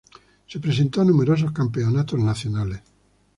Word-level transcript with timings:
Se 0.47 0.59
presentó 0.59 0.99
a 1.01 1.05
numerosos 1.05 1.51
campeonatos 1.51 2.19
nacionales. 2.19 2.81